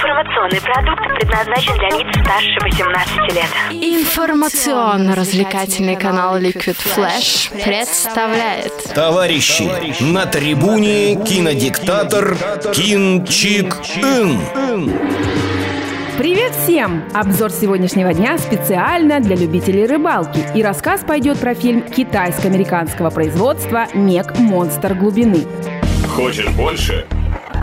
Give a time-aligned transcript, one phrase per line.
[0.00, 3.50] Информационный продукт предназначен для лиц старше 18 лет.
[3.70, 9.68] Информационно-развлекательный канал Liquid Flash представляет Товарищи,
[10.02, 12.34] на трибуне кинодиктатор
[12.72, 14.40] Кин Чик Ин.
[16.16, 17.04] Привет всем!
[17.12, 20.42] Обзор сегодняшнего дня специально для любителей рыбалки.
[20.54, 24.38] И рассказ пойдет про фильм китайско-американского производства «Мег.
[24.38, 25.44] Монстр глубины».
[26.08, 27.06] Хочешь больше?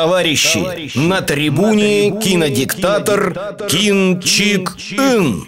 [0.00, 5.44] Товарищи, на трибуне кинодиктатор Кин Чик Ин.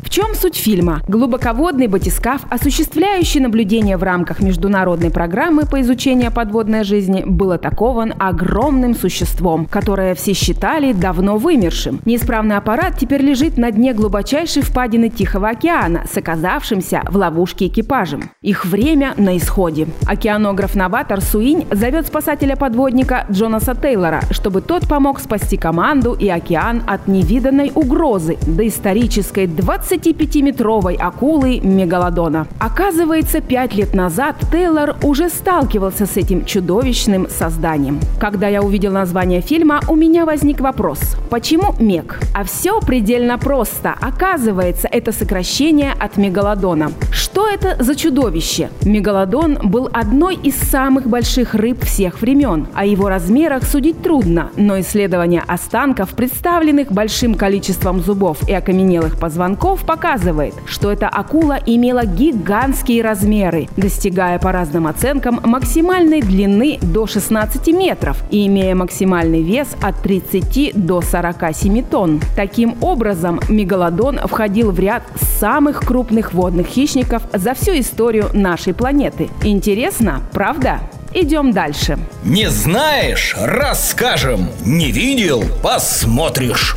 [0.00, 1.02] В чем суть фильма?
[1.08, 8.94] Глубоководный батискаф, осуществляющий наблюдение в рамках международной программы по изучению подводной жизни, был атакован огромным
[8.94, 12.00] существом, которое все считали давно вымершим.
[12.04, 18.30] Неисправный аппарат теперь лежит на дне глубочайшей впадины Тихого океана с оказавшимся в ловушке экипажем.
[18.40, 19.88] Их время на исходе.
[20.06, 23.95] Океанограф-новатор Суинь зовет спасателя-подводника Джонаса Тейлора,
[24.30, 32.46] чтобы тот помог спасти команду и океан от невиданной угрозы доисторической 25-метровой акулы Мегалодона.
[32.58, 38.00] Оказывается, пять лет назад Тейлор уже сталкивался с этим чудовищным созданием.
[38.20, 41.16] Когда я увидел название фильма, у меня возник вопрос.
[41.30, 42.20] Почему Мег?
[42.34, 43.94] А все предельно просто.
[44.00, 46.92] Оказывается, это сокращение от Мегалодона.
[47.12, 48.70] Что это за чудовище?
[48.82, 52.66] Мегалодон был одной из самых больших рыб всех времен.
[52.74, 59.84] О его размерах судить трудно, но исследование останков, представленных большим количеством зубов и окаменелых позвонков,
[59.86, 67.68] показывает, что эта акула имела гигантские размеры, достигая по разным оценкам максимальной длины до 16
[67.68, 72.20] метров и имея максимальный вес от 30 до 47 тонн.
[72.34, 75.04] Таким образом, мегалодон входил в ряд
[75.38, 79.28] самых крупных водных хищников за всю историю нашей планеты.
[79.44, 80.80] Интересно, правда?
[81.18, 81.98] Идем дальше.
[82.24, 83.34] Не знаешь?
[83.38, 84.50] Расскажем.
[84.66, 85.42] Не видел?
[85.62, 86.76] Посмотришь.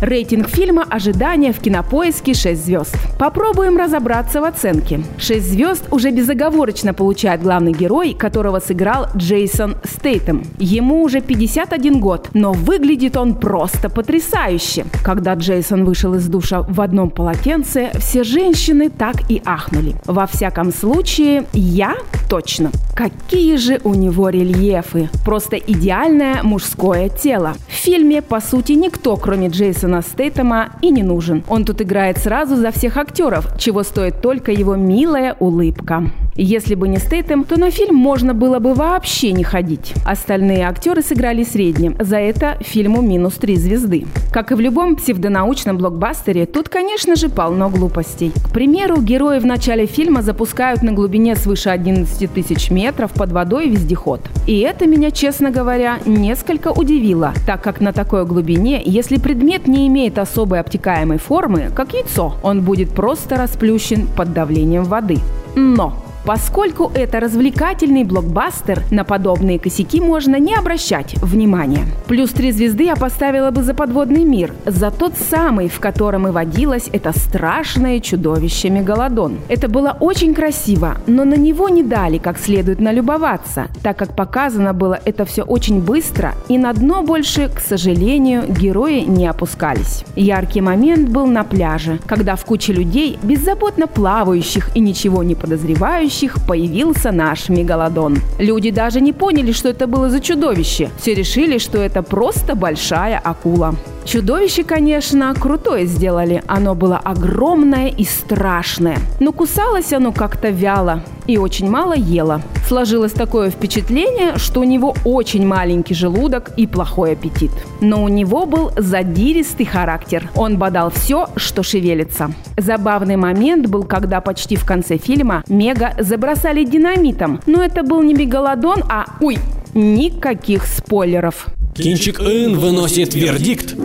[0.00, 2.96] Рейтинг фильма «Ожидание» в кинопоиске 6 звезд.
[3.18, 5.00] Попробуем разобраться в оценке.
[5.18, 10.44] 6 звезд уже безоговорочно получает главный герой, которого сыграл Джейсон Стейтем.
[10.60, 14.84] Ему уже 51 год, но выглядит он просто потрясающе.
[15.04, 19.96] Когда Джейсон вышел из душа в одном полотенце, все женщины так и ахнули.
[20.06, 21.96] Во всяком случае, я
[22.30, 22.70] точно.
[22.94, 25.08] Какие же у него рельефы.
[25.24, 27.54] Просто идеальное мужское тело.
[27.68, 31.42] В фильме, по сути, никто, кроме Джейсона Стейтема, и не нужен.
[31.48, 36.10] Он тут играет сразу за всех актеров, чего стоит только его милая улыбка.
[36.40, 39.92] Если бы не Стейтем, то на фильм можно было бы вообще не ходить.
[40.04, 41.96] Остальные актеры сыграли средним.
[41.98, 44.06] За это фильму минус три звезды.
[44.32, 48.30] Как и в любом псевдонаучном блокбастере, тут, конечно же, полно глупостей.
[48.44, 53.68] К примеру, герои в начале фильма запускают на глубине свыше 11 тысяч метров под водой
[53.68, 54.20] вездеход.
[54.46, 59.88] И это меня, честно говоря, несколько удивило, так как на такой глубине, если предмет не
[59.88, 65.18] имеет особой обтекаемой формы, как яйцо, он будет просто расплющен под давлением воды.
[65.56, 71.86] Но Поскольку это развлекательный блокбастер, на подобные косяки можно не обращать внимания.
[72.06, 76.30] Плюс три звезды я поставила бы за подводный мир, за тот самый, в котором и
[76.30, 79.38] водилось это страшное чудовище Мегалодон.
[79.48, 84.74] Это было очень красиво, но на него не дали как следует налюбоваться, так как показано
[84.74, 90.04] было это все очень быстро, и на дно больше, к сожалению, герои не опускались.
[90.14, 96.17] Яркий момент был на пляже, когда в куче людей, беззаботно плавающих и ничего не подозревающих,
[96.46, 98.18] появился наш мегалодон.
[98.38, 100.90] Люди даже не поняли, что это было за чудовище.
[100.98, 103.74] Все решили, что это просто большая акула.
[104.04, 106.42] Чудовище, конечно, крутое сделали.
[106.46, 108.98] Оно было огромное и страшное.
[109.20, 112.40] Но кусалось оно как-то вяло и очень мало ело.
[112.66, 117.50] Сложилось такое впечатление, что у него очень маленький желудок и плохой аппетит.
[117.80, 120.30] Но у него был задиристый характер.
[120.34, 122.30] Он бодал все, что шевелится.
[122.56, 127.40] Забавный момент был, когда почти в конце фильма Мега забросали динамитом.
[127.46, 129.04] Но это был не мегалодон, а...
[129.20, 129.38] Ой,
[129.74, 131.46] никаких спойлеров.
[131.78, 133.76] Кинчик Ин выносит вердикт.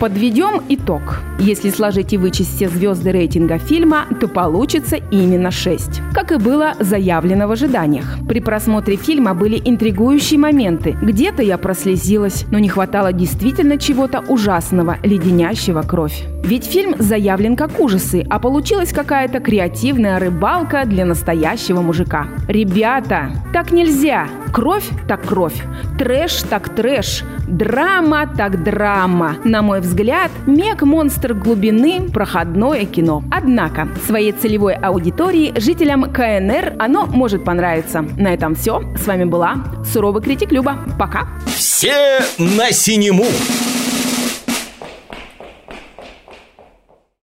[0.00, 1.20] Подведем итог.
[1.38, 6.00] Если сложить и вычесть все звезды рейтинга фильма, то получится именно 6.
[6.12, 8.18] Как и было заявлено в ожиданиях.
[8.28, 10.96] При просмотре фильма были интригующие моменты.
[11.00, 16.24] Где-то я прослезилась, но не хватало действительно чего-то ужасного, леденящего кровь.
[16.44, 22.26] Ведь фильм заявлен как ужасы, а получилась какая-то креативная рыбалка для настоящего мужика.
[22.48, 24.28] Ребята, так нельзя!
[24.52, 25.64] Кровь так кровь,
[25.98, 29.34] трэш так трэш, драма так драма.
[29.42, 33.22] На мой взгляд, Мег Монстр глубины– проходное кино.
[33.30, 38.04] Однако, своей целевой аудитории, жителям КНР, оно может понравиться.
[38.18, 38.82] На этом все.
[38.96, 40.78] С вами была Суровый критик Люба.
[40.98, 41.28] Пока.
[41.46, 43.26] Все на синему!